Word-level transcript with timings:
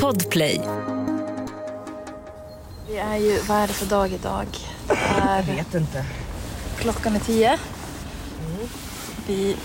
Podplay. 0.00 0.60
Det 2.88 2.98
är 2.98 3.16
ju, 3.16 3.38
vad 3.48 3.56
är 3.58 3.66
det 3.66 3.72
för 3.72 3.86
dag 3.86 4.12
idag? 4.12 4.46
Är, 4.88 5.36
Jag 5.36 5.54
vet 5.54 5.74
inte. 5.74 6.04
klockan 6.78 7.16
är 7.16 7.20
tio. 7.20 7.58
Vi 9.26 9.56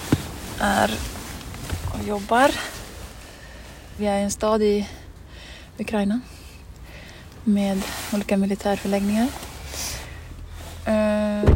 är 0.59 0.91
och 1.93 2.07
jobbar. 2.07 2.51
Vi 3.97 4.05
är 4.07 4.19
i 4.19 4.23
en 4.23 4.31
stad 4.31 4.61
i 4.61 4.89
Ukraina 5.77 6.19
med 7.43 7.81
olika 8.13 8.37
militärförläggningar. 8.37 9.27
Eh, 10.85 11.49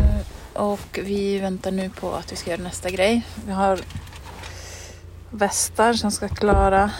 Och 0.53 0.99
vi 1.03 1.39
väntar 1.39 1.71
nu 1.71 1.89
på 1.89 2.13
att 2.13 2.31
vi 2.31 2.35
ska 2.35 2.51
göra 2.51 2.61
nästa 2.61 2.89
grej. 2.89 3.21
Vi 3.45 3.51
har 3.51 3.79
västar 5.29 5.93
som 5.93 6.11
ska 6.11 6.27
klara 6.29 6.91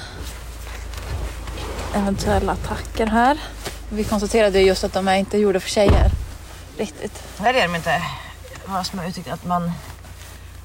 eventuella 1.96 2.52
attacker 2.52 3.08
här. 3.08 3.38
Vi 3.90 4.04
konstaterade 4.04 4.62
just 4.62 4.84
att 4.84 4.94
de 4.94 5.08
är 5.08 5.16
inte 5.16 5.38
gjorda 5.38 5.60
för 5.60 5.70
tjejer. 5.70 6.12
Riktigt. 6.78 7.24
Nej 7.42 7.54
det 7.54 7.60
är 7.60 7.68
de 7.68 7.76
inte. 7.76 8.02
Vad 8.66 8.86
som 8.86 9.00
jag 9.00 9.08
uttryckt 9.10 9.32
att 9.32 9.46
man... 9.46 9.72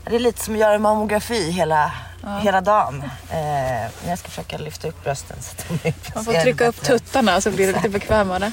Det 0.04 0.16
är 0.16 0.20
lite 0.20 0.44
som 0.44 0.54
att 0.54 0.60
göra 0.60 0.78
mammografi 0.78 1.50
hela, 1.50 1.92
hela 2.40 2.60
dagen. 2.60 3.02
Eh, 3.30 3.90
men 4.00 4.08
jag 4.08 4.18
ska 4.18 4.28
försöka 4.28 4.58
lyfta 4.58 4.88
upp 4.88 5.04
brösten 5.04 5.36
så 5.40 5.50
att 5.50 5.82
de 5.82 5.92
Man 6.14 6.24
får 6.24 6.32
trycka 6.32 6.66
upp 6.66 6.82
tuttarna 6.82 7.40
så 7.40 7.50
blir 7.50 7.66
det 7.66 7.72
lite 7.72 7.88
bekvämare. 7.88 8.52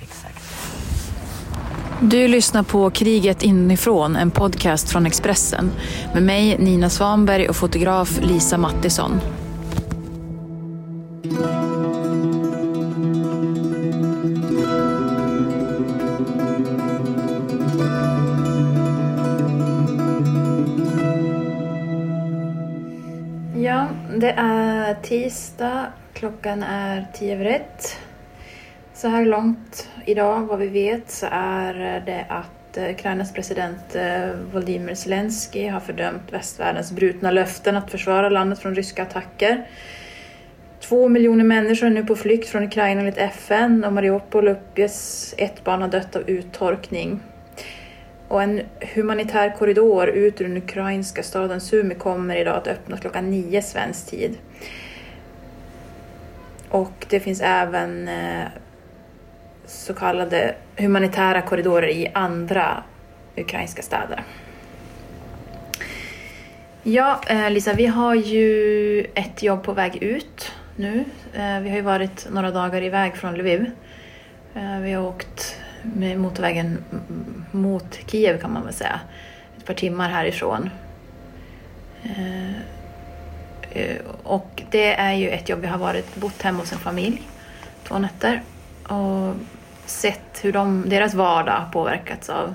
Exakt. 0.00 0.44
Du 2.00 2.28
lyssnar 2.28 2.62
på 2.62 2.90
Kriget 2.90 3.42
inifrån, 3.42 4.16
en 4.16 4.30
podcast 4.30 4.90
från 4.90 5.06
Expressen 5.06 5.72
med 6.12 6.22
mig 6.22 6.58
Nina 6.58 6.90
Svanberg 6.90 7.48
och 7.48 7.56
fotograf 7.56 8.18
Lisa 8.20 8.58
Mattisson. 8.58 9.20
Tisdag. 25.04 25.86
Klockan 26.12 26.62
är 26.62 27.06
tio 27.14 27.34
över 27.34 27.44
ett. 27.44 27.96
Så 28.94 29.08
här 29.08 29.24
långt 29.24 29.88
idag, 30.06 30.40
vad 30.40 30.58
vi 30.58 30.66
vet, 30.66 31.10
så 31.10 31.26
är 31.30 32.02
det 32.06 32.26
att 32.28 32.76
eh, 32.76 32.90
Ukrainas 32.90 33.32
president 33.32 33.94
eh, 33.94 34.30
Volodymyr 34.52 34.94
Zelensky 34.94 35.68
har 35.68 35.80
fördömt 35.80 36.32
västvärldens 36.32 36.92
brutna 36.92 37.30
löften 37.30 37.76
att 37.76 37.90
försvara 37.90 38.28
landet 38.28 38.58
från 38.58 38.74
ryska 38.74 39.02
attacker. 39.02 39.66
Två 40.80 41.08
miljoner 41.08 41.44
människor 41.44 41.86
är 41.86 41.90
nu 41.90 42.04
på 42.04 42.16
flykt 42.16 42.48
från 42.48 42.64
Ukraina 42.64 43.00
enligt 43.00 43.18
FN 43.18 43.84
och 43.84 43.92
Mariupol 43.92 44.48
uppges 44.48 45.34
ett 45.38 45.64
barn 45.64 45.82
ha 45.82 45.88
dött 45.88 46.16
av 46.16 46.30
uttorkning. 46.30 47.20
Och 48.28 48.42
en 48.42 48.60
humanitär 48.94 49.56
korridor 49.58 50.08
ut 50.08 50.40
ur 50.40 50.48
den 50.48 50.56
ukrainska 50.56 51.22
staden 51.22 51.60
Sumi 51.60 51.94
kommer 51.94 52.36
idag 52.36 52.56
att 52.56 52.66
öppnas 52.66 53.00
klockan 53.00 53.30
nio 53.30 53.62
svensk 53.62 54.10
tid. 54.10 54.38
Och 56.74 57.06
det 57.08 57.20
finns 57.20 57.40
även 57.40 58.08
eh, 58.08 58.44
så 59.66 59.94
kallade 59.94 60.54
humanitära 60.76 61.42
korridorer 61.42 61.88
i 61.88 62.10
andra 62.14 62.82
ukrainska 63.36 63.82
städer. 63.82 64.24
Ja, 66.82 67.20
eh, 67.26 67.50
Lisa, 67.50 67.72
vi 67.72 67.86
har 67.86 68.14
ju 68.14 69.00
ett 69.14 69.42
jobb 69.42 69.62
på 69.62 69.72
väg 69.72 70.02
ut 70.02 70.52
nu. 70.76 71.04
Eh, 71.34 71.60
vi 71.60 71.68
har 71.68 71.76
ju 71.76 71.82
varit 71.82 72.26
några 72.30 72.50
dagar 72.50 72.82
iväg 72.82 73.16
från 73.16 73.34
Lviv. 73.34 73.70
Vi 74.82 74.92
har 74.92 75.02
åkt 75.02 75.56
med 75.82 76.18
motorvägen 76.18 76.84
mot 77.50 77.98
Kiev 78.06 78.40
kan 78.40 78.52
man 78.52 78.64
väl 78.64 78.74
säga. 78.74 79.00
Ett 79.58 79.66
par 79.66 79.74
timmar 79.74 80.08
härifrån. 80.08 80.70
Eh, 83.74 83.96
Och 84.22 84.62
det 84.70 84.94
är 84.94 85.12
ju 85.12 85.28
ett 85.30 85.48
jobb. 85.48 85.60
Vi 85.60 85.66
har 85.66 85.78
varit, 85.78 86.14
bott 86.16 86.42
hemma 86.42 86.58
hos 86.58 86.72
en 86.72 86.78
familj 86.78 87.22
två 87.84 87.98
nätter 87.98 88.42
och 88.88 89.34
sett 89.86 90.38
hur 90.42 90.52
de, 90.52 90.88
deras 90.88 91.14
vardag 91.14 91.52
har 91.52 91.70
påverkats 91.72 92.28
av, 92.28 92.54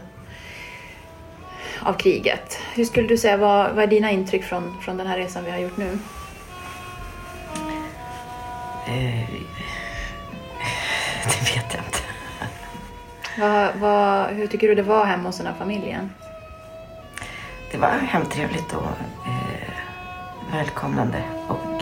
av 1.81 1.93
kriget. 1.93 2.59
Hur 2.73 2.85
skulle 2.85 3.07
du 3.07 3.17
säga, 3.17 3.37
vad, 3.37 3.71
vad 3.75 3.83
är 3.83 3.87
dina 3.87 4.11
intryck 4.11 4.43
från, 4.43 4.81
från 4.81 4.97
den 4.97 5.07
här 5.07 5.17
resan 5.17 5.43
vi 5.45 5.51
har 5.51 5.57
gjort 5.59 5.77
nu? 5.77 5.99
Eh, 8.87 9.29
det 11.25 11.55
vet 11.55 11.73
jag 11.73 11.83
inte. 11.85 11.99
Vad, 13.39 13.75
vad, 13.75 14.27
hur 14.29 14.47
tycker 14.47 14.67
du 14.67 14.75
det 14.75 14.81
var 14.83 15.05
hemma 15.05 15.29
hos 15.29 15.37
den 15.37 15.47
här 15.47 15.53
familjen? 15.53 16.09
Det 17.71 17.77
var 17.77 17.89
hemtrevligt 17.89 18.73
och 18.73 18.87
eh, 19.27 19.38
välkomnande 20.51 21.23
och 21.47 21.81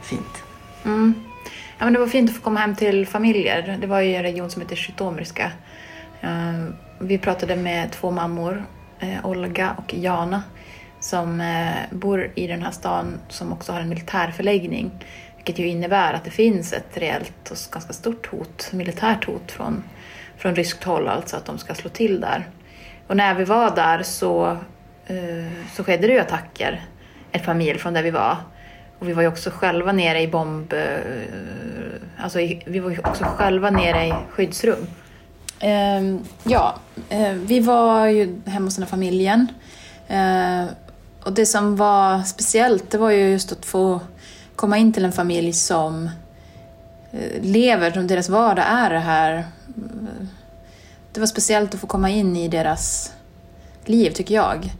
fint. 0.00 0.42
Mm. 0.84 1.14
Ja, 1.78 1.84
men 1.84 1.92
det 1.92 1.98
var 1.98 2.06
fint 2.06 2.30
att 2.30 2.36
få 2.36 2.42
komma 2.42 2.60
hem 2.60 2.76
till 2.76 3.06
familjer. 3.06 3.78
Det 3.80 3.86
var 3.86 4.00
ju 4.00 4.14
en 4.14 4.22
region 4.22 4.50
som 4.50 4.62
heter 4.62 4.76
Skytomyrska. 4.76 5.52
Eh, 6.20 6.64
vi 6.98 7.18
pratade 7.18 7.56
med 7.56 7.90
två 7.90 8.10
mammor, 8.10 8.64
eh, 9.00 9.26
Olga 9.26 9.74
och 9.78 9.94
Jana, 9.94 10.42
som 11.00 11.40
eh, 11.40 11.96
bor 11.96 12.30
i 12.34 12.46
den 12.46 12.62
här 12.62 12.70
stan 12.70 13.18
som 13.28 13.52
också 13.52 13.72
har 13.72 13.80
en 13.80 13.88
militärförläggning. 13.88 14.90
Vilket 15.36 15.58
ju 15.58 15.68
innebär 15.68 16.12
att 16.12 16.24
det 16.24 16.30
finns 16.30 16.72
ett 16.72 16.96
reellt 16.96 17.50
och 17.50 17.72
ganska 17.72 17.92
stort 17.92 18.26
hot, 18.26 18.70
militärt 18.72 19.24
hot 19.24 19.52
från, 19.52 19.82
från 20.36 20.54
ryskt 20.54 20.84
håll, 20.84 21.08
alltså 21.08 21.36
att 21.36 21.44
de 21.44 21.58
ska 21.58 21.74
slå 21.74 21.90
till 21.90 22.20
där. 22.20 22.48
Och 23.06 23.16
när 23.16 23.34
vi 23.34 23.44
var 23.44 23.76
där 23.76 24.02
så, 24.02 24.58
så 25.72 25.84
skedde 25.84 26.06
det 26.06 26.12
ju 26.12 26.18
attacker 26.18 26.80
ett 27.32 27.44
par 27.44 27.54
mil 27.54 27.78
från 27.78 27.94
där 27.94 28.02
vi 28.02 28.10
var. 28.10 28.36
Och 28.98 29.08
vi 29.08 29.12
var 29.12 29.22
ju 29.22 29.28
också 29.28 29.50
själva 29.50 29.92
nere 29.92 30.20
i 30.20 30.28
bomb... 30.28 30.72
Eh, 30.72 30.98
alltså 32.18 32.38
vi 32.66 32.78
var 32.78 32.90
ju 32.90 32.98
också 32.98 33.24
själva 33.24 33.70
nere 33.70 34.06
i 34.06 34.14
skyddsrum. 34.30 34.86
Ehm, 35.64 36.20
ja, 36.44 36.74
eh, 37.08 37.32
vi 37.32 37.60
var 37.60 38.06
ju 38.06 38.40
hemma 38.46 38.66
hos 38.66 38.74
den 38.74 38.82
här 38.82 38.90
familjen. 38.90 39.46
Eh, 40.08 40.64
och 41.24 41.32
det 41.32 41.46
som 41.46 41.76
var 41.76 42.22
speciellt, 42.22 42.90
det 42.90 42.98
var 42.98 43.10
ju 43.10 43.30
just 43.30 43.52
att 43.52 43.64
få 43.64 44.00
komma 44.56 44.78
in 44.78 44.92
till 44.92 45.04
en 45.04 45.12
familj 45.12 45.52
som 45.52 46.10
eh, 47.12 47.42
lever, 47.42 47.90
som 47.90 48.06
deras 48.06 48.28
vardag 48.28 48.64
är 48.68 48.90
det 48.90 48.98
här. 48.98 49.44
Det 51.12 51.20
var 51.20 51.26
speciellt 51.26 51.74
att 51.74 51.80
få 51.80 51.86
komma 51.86 52.10
in 52.10 52.36
i 52.36 52.48
deras 52.48 53.12
liv, 53.84 54.10
tycker 54.10 54.34
jag. 54.34 54.72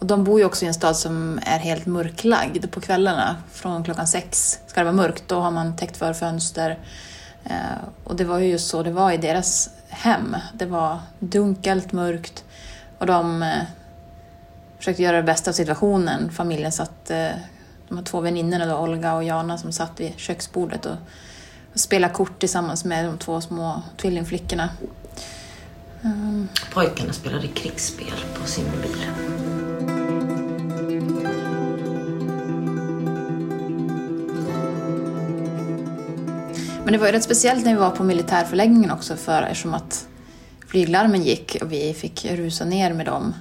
Och 0.00 0.06
de 0.06 0.24
bor 0.24 0.40
ju 0.40 0.46
också 0.46 0.64
i 0.64 0.68
en 0.68 0.74
stad 0.74 0.96
som 0.96 1.40
är 1.42 1.58
helt 1.58 1.86
mörklagd 1.86 2.70
på 2.70 2.80
kvällarna. 2.80 3.36
Från 3.52 3.84
klockan 3.84 4.06
sex 4.06 4.58
ska 4.66 4.80
det 4.80 4.84
vara 4.84 4.96
mörkt. 4.96 5.24
Då 5.26 5.40
har 5.40 5.50
man 5.50 5.76
täckt 5.76 5.96
för 5.96 6.12
fönster. 6.12 6.78
Eh, 7.44 7.84
och 8.04 8.16
det 8.16 8.24
var 8.24 8.38
ju 8.38 8.48
just 8.48 8.68
så 8.68 8.82
det 8.82 8.90
var 8.90 9.12
i 9.12 9.16
deras 9.16 9.70
hem. 9.88 10.36
Det 10.54 10.66
var 10.66 10.98
dunkelt, 11.18 11.92
mörkt. 11.92 12.44
Och 12.98 13.06
de 13.06 13.42
eh, 13.42 13.62
försökte 14.78 15.02
göra 15.02 15.16
det 15.16 15.22
bästa 15.22 15.50
av 15.50 15.54
situationen. 15.54 16.30
Familjen 16.30 16.72
satt, 16.72 17.10
eh, 17.10 17.28
de 17.88 17.96
har 17.96 18.04
två 18.04 18.20
väninnorna 18.20 18.66
då, 18.66 18.76
Olga 18.76 19.14
och 19.14 19.24
Jana, 19.24 19.58
som 19.58 19.72
satt 19.72 20.00
vid 20.00 20.12
köksbordet 20.16 20.86
och, 20.86 20.96
spelade 21.74 22.14
kort 22.14 22.38
tillsammans 22.38 22.84
med 22.84 23.04
de 23.04 23.18
två 23.18 23.40
små 23.40 23.82
tvillingflickorna. 23.96 24.68
Mm. 26.04 26.48
Pojkarna 26.72 27.12
spelade 27.12 27.46
krigsspel 27.46 28.14
på 28.40 28.46
sin 28.46 28.64
mobil. 28.64 29.29
Men 36.90 36.92
det 36.92 36.98
var 36.98 37.06
ju 37.06 37.12
rätt 37.12 37.24
speciellt 37.24 37.64
när 37.64 37.72
vi 37.72 37.80
var 37.80 37.90
på 37.90 38.04
militärförläggningen 38.04 38.90
också 38.90 39.16
för 39.16 39.42
eftersom 39.42 39.74
att 39.74 40.08
flyglarmen 40.66 41.22
gick 41.22 41.56
och 41.62 41.72
vi 41.72 41.94
fick 41.94 42.24
rusa 42.24 42.64
ner 42.64 42.92
med 42.92 43.06
dem 43.06 43.34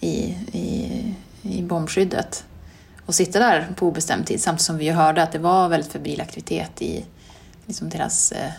i, 0.00 0.16
i, 0.52 1.14
i 1.42 1.62
bombskyddet 1.62 2.44
och 3.06 3.14
sitta 3.14 3.38
där 3.38 3.68
på 3.76 3.86
obestämd 3.86 4.26
tid 4.26 4.40
samtidigt 4.42 4.66
som 4.66 4.78
vi 4.78 4.84
ju 4.84 4.92
hörde 4.92 5.22
att 5.22 5.32
det 5.32 5.38
var 5.38 5.68
väldigt 5.68 5.92
febril 5.92 6.20
aktivitet 6.20 6.82
i 6.82 7.04
liksom 7.66 7.88
deras 7.88 8.32
eh, 8.32 8.50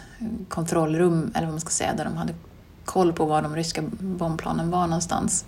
kontrollrum, 0.50 1.32
eller 1.36 1.46
vad 1.46 1.54
man 1.54 1.62
ska 1.62 1.70
säga, 1.70 1.94
där 1.94 2.06
de 2.06 2.18
hade 2.18 2.34
koll 2.86 3.14
på 3.14 3.26
var 3.26 3.42
de 3.42 3.56
ryska 3.56 3.82
bombplanen 4.00 4.72
var 4.72 4.88
någonstans. 4.88 5.46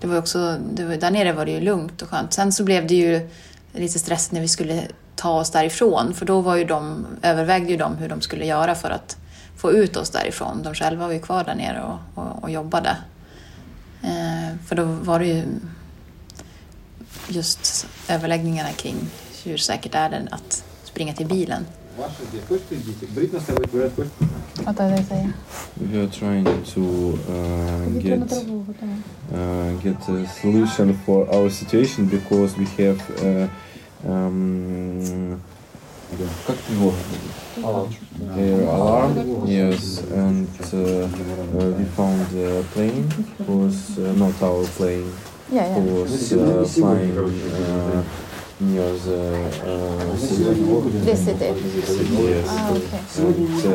Det 0.00 0.06
var 0.06 0.14
ju 0.14 0.20
också, 0.20 0.58
det 0.72 0.84
var, 0.84 0.96
där 0.96 1.10
nere 1.10 1.32
var 1.32 1.46
det 1.46 1.52
ju 1.52 1.60
lugnt 1.60 2.02
och 2.02 2.08
skönt. 2.08 2.32
Sen 2.32 2.52
så 2.52 2.64
blev 2.64 2.86
det 2.86 2.94
ju 2.94 3.28
lite 3.72 3.98
stress 3.98 4.32
när 4.32 4.40
vi 4.40 4.48
skulle 4.48 4.86
ta 5.20 5.30
oss 5.30 5.50
därifrån, 5.50 6.14
för 6.14 6.26
då 6.26 6.40
var 6.40 6.56
ju 6.56 6.64
de, 6.64 7.06
övervägde 7.22 7.70
ju 7.70 7.76
de 7.76 7.96
hur 7.96 8.08
de 8.08 8.20
skulle 8.20 8.46
göra 8.46 8.74
för 8.74 8.90
att 8.90 9.16
få 9.56 9.72
ut 9.72 9.96
oss 9.96 10.10
därifrån. 10.10 10.62
De 10.62 10.74
själva 10.74 11.06
var 11.06 11.12
ju 11.12 11.20
kvar 11.20 11.44
där 11.44 11.54
nere 11.54 11.82
och, 11.82 12.22
och, 12.22 12.42
och 12.42 12.50
jobbade. 12.50 12.96
Eh, 14.02 14.56
för 14.66 14.76
då 14.76 14.84
var 14.84 15.18
det 15.18 15.26
ju 15.26 15.44
just 17.28 17.86
överläggningarna 18.08 18.72
kring 18.72 18.96
hur 19.44 19.56
säkert 19.56 19.94
är 19.94 20.10
det 20.10 20.28
att 20.30 20.64
springa 20.84 21.14
till 21.14 21.26
bilen? 21.26 21.66
Vad 24.64 24.80
är 24.80 24.96
det 24.96 25.04
säger? 25.04 25.32
We 25.74 26.02
are 26.02 26.08
trying 26.08 26.44
to 26.74 26.80
uh, 26.80 28.04
get 28.04 28.32
uh, 29.32 29.84
get 29.84 30.08
a 30.08 30.26
solution 30.42 30.98
for 31.06 31.34
our 31.34 31.50
situation 31.50 32.08
because 32.08 32.58
we 32.58 32.66
have 32.84 33.00
uh, 33.26 33.48
um, 34.03 35.39
как 36.45 36.57
его? 36.69 36.93
Air 38.37 38.61
alarm, 38.67 39.45
yes, 39.47 40.01
and 40.11 40.47
uh, 40.73 40.77
uh, 40.77 41.07
we 41.77 41.85
found 41.85 42.27
a 42.35 42.63
plane 42.73 43.07
was 43.47 43.97
uh, 43.97 44.13
not 44.17 44.41
our 44.41 44.65
plane, 44.77 45.09
Ja, 45.51 45.63
ja. 45.65 45.79
was 45.79 46.31
uh, 46.33 46.65
flying 46.65 47.17
uh, 47.17 48.03
near 48.59 48.93
the 49.05 49.21
uh, 49.65 50.15
city. 50.17 50.43
This 51.05 51.19
city? 51.25 51.45
Yes. 51.45 52.47
Ah, 52.49 52.71
okay. 52.71 52.99
And 53.17 53.65
uh, 53.65 53.69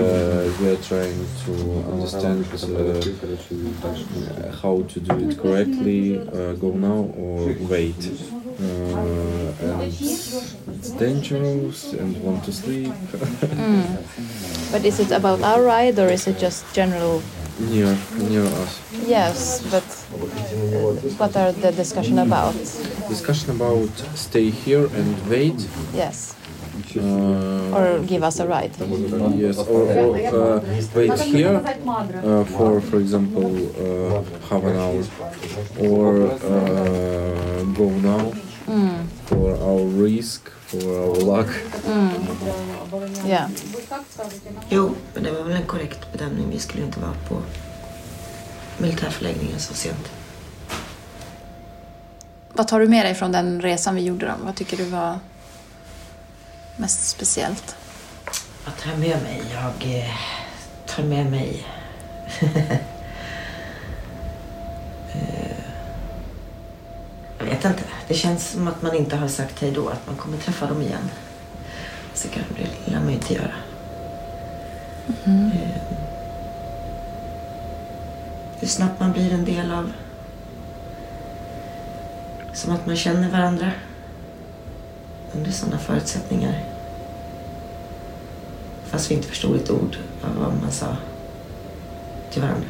we 0.60 0.68
are 0.68 0.82
trying 0.82 1.26
to 1.46 1.52
understand 1.92 2.44
uh, 2.52 2.56
how 4.62 4.82
to 4.82 5.00
do 5.00 5.14
it 5.28 5.38
correctly, 5.38 6.18
uh, 6.18 6.52
go 6.54 6.70
now 6.72 7.08
or 7.16 7.54
wait. 7.68 8.10
Uh, 8.59 9.65
and 9.67 9.81
it's 9.83 10.91
dangerous 10.97 11.93
and 11.93 12.15
want 12.23 12.43
to 12.45 12.51
sleep 12.51 12.93
Mm. 13.55 13.97
But 14.71 14.85
is 14.85 14.99
it 14.99 15.11
about 15.11 15.41
our 15.41 15.61
ride 15.63 15.99
or 15.99 16.07
is 16.07 16.27
it 16.27 16.37
just 16.37 16.63
general? 16.73 17.21
near 17.59 17.97
near 18.17 18.43
us. 18.43 18.81
Yes, 19.07 19.63
but 19.71 19.83
uh, 19.83 20.91
what 21.17 21.35
are 21.37 21.51
the 21.51 21.71
discussion 21.71 22.19
about? 22.19 22.53
Discussion 23.07 23.51
about 23.51 23.89
stay 24.15 24.49
here 24.49 24.87
and 24.91 25.15
wait. 25.29 25.55
Yes, 25.93 26.35
Uh, 26.95 27.75
or 27.77 27.99
give 28.07 28.23
us 28.23 28.39
a 28.39 28.47
ride. 28.47 28.71
yes, 29.35 29.57
or, 29.57 29.83
or 29.99 30.15
uh, 30.15 30.59
wait 30.95 31.19
here 31.19 31.55
uh, 32.23 32.43
for 32.55 32.79
for 32.81 32.97
example 32.99 33.51
uh, 33.75 34.23
half 34.47 34.63
an 34.63 34.75
hour, 34.83 35.01
or 35.79 36.27
uh, 36.43 37.63
go 37.79 37.87
now 38.11 38.31
Mm. 38.67 39.07
for 39.25 39.51
our 39.61 40.03
risk, 40.05 40.41
for 40.49 40.83
our 40.83 41.37
luck. 41.37 41.47
Yeah. 43.27 43.49
Jo, 44.69 44.95
men 45.13 45.23
det 45.23 45.31
var 45.31 45.43
väl 45.43 45.55
en 45.55 45.65
korrekt 45.65 46.11
bedömning. 46.11 46.49
Vi 46.49 46.59
skulle 46.59 46.83
inte 46.83 46.99
vara 46.99 47.13
på 47.29 47.41
militärförläggningen 48.77 49.59
så 49.59 49.73
sent. 49.73 50.11
Vad 52.53 52.67
tar 52.67 52.79
du 52.79 52.87
med 52.87 53.05
dig 53.05 53.15
från 53.15 53.31
den 53.31 53.61
resan 53.61 53.95
vi 53.95 54.01
gjorde 54.01 54.25
då? 54.25 54.33
Vad 54.45 54.55
tycker 54.55 54.77
du 54.77 54.83
var 54.83 55.19
mest 56.77 57.09
speciellt? 57.09 57.75
Vad 58.65 58.77
tar 58.77 58.91
jag 58.91 58.99
med 58.99 59.21
mig? 59.23 59.41
Jag 59.53 59.99
eh, 59.99 60.15
tar 60.85 61.03
med 61.03 61.31
mig... 61.31 61.67
Eh, 65.15 65.57
jag 67.39 67.45
vet 67.45 67.65
inte. 67.65 67.83
Det 68.07 68.13
känns 68.13 68.49
som 68.49 68.67
att 68.67 68.81
man 68.81 68.95
inte 68.95 69.15
har 69.15 69.27
sagt 69.27 69.61
hej 69.61 69.71
då. 69.71 69.89
Att 69.89 70.07
man 70.07 70.15
kommer 70.15 70.37
träffa 70.37 70.67
dem 70.67 70.81
igen. 70.81 71.09
Så 72.13 72.27
kan 72.27 72.43
det 72.57 72.91
lär 72.91 72.99
man 72.99 73.09
inte 73.09 73.33
göra. 73.33 73.51
Eh, 75.25 75.81
hur 78.59 78.67
snabbt 78.67 78.99
man 78.99 79.11
blir 79.11 79.33
en 79.33 79.45
del 79.45 79.71
av... 79.71 79.91
Som 82.53 82.73
att 82.73 82.85
man 82.85 82.95
känner 82.95 83.29
varandra. 83.29 83.71
Under 85.35 85.51
sådana 85.51 85.77
förutsättningar. 85.77 86.63
Fast 88.85 89.11
vi 89.11 89.15
inte 89.15 89.27
förstod 89.27 89.55
ett 89.55 89.71
ord 89.71 89.97
av 90.21 90.35
vad 90.39 90.61
man 90.61 90.71
sa 90.71 90.97
till 92.31 92.41
varandra. 92.41 92.67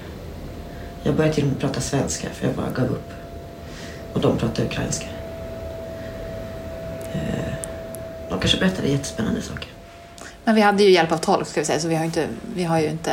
Jag 1.03 1.15
började 1.15 1.35
till 1.35 1.43
och 1.43 1.49
med 1.49 1.59
prata 1.59 1.81
svenska 1.81 2.29
för 2.29 2.47
jag 2.47 2.55
bara 2.55 2.69
gav 2.69 2.85
upp. 2.85 3.11
Och 4.13 4.21
de 4.21 4.37
pratade 4.37 4.67
ukrainska. 4.67 5.07
Eh, 7.15 7.53
De 8.29 8.39
kanske 8.39 8.57
berättade 8.57 8.87
jättespännande 8.87 9.41
saker. 9.41 9.69
Men 10.43 10.55
vi 10.55 10.61
hade 10.61 10.83
ju 10.83 10.89
hjälp 10.89 11.11
av 11.11 11.17
tolk 11.17 11.47
ska 11.47 11.61
vi 11.61 11.65
säga, 11.65 11.79
så 11.79 11.87
vi 11.87 11.95
har, 11.95 12.05
inte, 12.05 12.27
vi 12.55 12.63
har 12.63 12.79
ju 12.79 12.87
inte... 12.89 13.11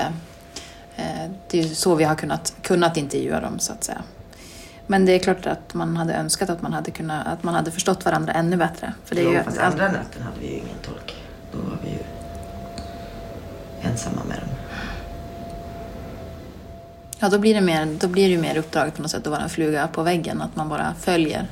Eh, 0.96 1.30
det 1.50 1.58
är 1.58 1.62
ju 1.62 1.74
så 1.74 1.94
vi 1.94 2.04
har 2.04 2.14
kunnat, 2.14 2.54
kunnat 2.62 2.96
intervjua 2.96 3.40
dem 3.40 3.58
så 3.58 3.72
att 3.72 3.84
säga. 3.84 4.02
Men 4.86 5.06
det 5.06 5.12
är 5.12 5.18
klart 5.18 5.46
att 5.46 5.74
man 5.74 5.96
hade 5.96 6.14
önskat 6.14 6.50
att 6.50 6.62
man 6.62 6.72
hade, 6.72 6.90
kunnat, 6.90 7.26
att 7.26 7.42
man 7.42 7.54
hade 7.54 7.70
förstått 7.70 8.04
varandra 8.04 8.32
ännu 8.32 8.56
bättre. 8.56 8.92
För 9.04 9.14
det 9.14 9.20
är 9.20 9.30
ju 9.30 9.36
jo, 9.36 9.42
fast 9.44 9.58
andra 9.58 9.88
möten 9.88 10.22
hade 10.22 10.40
vi 10.40 10.46
ju 10.46 10.52
ingen 10.52 10.78
tolk. 10.82 11.14
Då 11.52 11.58
var 11.58 11.78
vi 11.84 11.90
ju 11.90 11.98
ensamma 13.90 14.22
med 14.28 14.38
dem. 14.38 14.48
Ja, 17.18 17.28
då 17.28 17.38
blir 17.38 17.54
det, 17.54 17.60
mer, 17.60 17.86
då 18.00 18.08
blir 18.08 18.24
det 18.24 18.30
ju 18.30 18.38
mer 18.38 18.56
uppdraget 18.56 18.94
på 18.94 19.02
något 19.02 19.10
sätt 19.10 19.26
att 19.26 19.32
vara 19.32 19.42
en 19.42 19.50
fluga 19.50 19.88
på 19.88 20.02
väggen, 20.02 20.42
att 20.42 20.56
man 20.56 20.68
bara 20.68 20.94
följer 21.00 21.46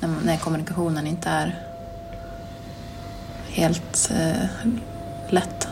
när, 0.00 0.08
när 0.24 0.36
kommunikationen 0.36 1.06
inte 1.06 1.28
är 1.28 1.58
helt 3.52 4.10
eh, 4.10 4.46
lätt. 5.28 5.68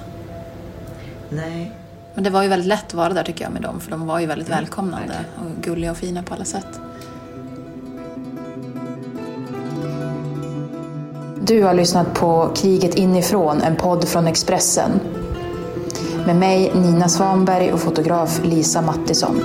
Nej, 1.29 1.73
Men 2.15 2.25
det 2.25 2.31
var 2.31 2.43
ju 2.43 2.49
väldigt 2.49 2.69
lätt 2.69 2.87
att 2.87 2.95
vara 2.95 3.13
där 3.13 3.23
tycker 3.23 3.45
jag 3.45 3.53
med 3.53 3.63
dem, 3.63 3.81
för 3.81 3.91
de 3.91 4.07
var 4.07 4.19
ju 4.21 4.27
väldigt 4.27 4.49
välkomnande 4.49 5.15
och 5.37 5.63
gulliga 5.65 5.91
och 5.91 5.97
fina 5.97 6.23
på 6.23 6.35
alla 6.35 6.45
sätt. 6.45 6.81
Du 11.43 11.63
har 11.63 11.75
lyssnat 11.75 12.15
på 12.15 12.51
Kriget 12.57 12.95
inifrån, 12.95 13.63
en 13.63 13.77
podd 13.77 14.09
från 14.09 14.27
Expressen. 14.27 14.91
Med 16.27 16.37
mig 16.37 16.73
Nina 16.75 17.09
Svanberg 17.09 17.73
och 17.73 17.81
fotograf 17.81 18.41
Lisa 18.45 18.83
Mattisson. 18.83 19.45